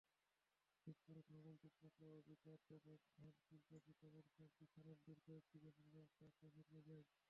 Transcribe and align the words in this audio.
বিস্ফোরণে 0.87 1.21
ভবনটির 1.31 1.73
পাশের 1.79 2.09
অভিজাত 2.19 2.61
রন্ধনশিল্প 2.85 3.69
শিক্ষাপ্রতিষ্ঠান 3.85 4.47
ফেরান্দির 4.73 5.17
কয়েকটি 5.25 5.57
জানালার 5.65 6.07
কাচও 6.17 6.47
ভেঙে 6.55 6.81
যায়। 6.87 7.05